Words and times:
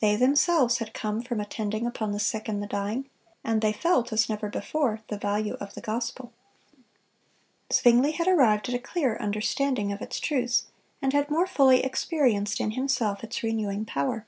They 0.00 0.16
themselves 0.16 0.78
had 0.78 0.94
come 0.94 1.20
from 1.20 1.38
attending 1.38 1.84
upon 1.86 2.12
the 2.12 2.18
sick 2.18 2.48
and 2.48 2.62
the 2.62 2.66
dying, 2.66 3.10
and 3.44 3.60
they 3.60 3.74
felt, 3.74 4.10
as 4.10 4.26
never 4.26 4.48
before, 4.48 5.00
the 5.08 5.18
value 5.18 5.52
of 5.60 5.74
the 5.74 5.82
gospel. 5.82 6.32
Zwingle 7.70 8.12
had 8.12 8.26
arrived 8.26 8.70
at 8.70 8.74
a 8.74 8.78
clearer 8.78 9.20
understanding 9.20 9.92
of 9.92 10.00
its 10.00 10.18
truths, 10.18 10.68
and 11.02 11.12
had 11.12 11.30
more 11.30 11.46
fully 11.46 11.84
experienced 11.84 12.58
in 12.58 12.70
himself 12.70 13.22
its 13.22 13.42
renewing 13.42 13.84
power. 13.84 14.26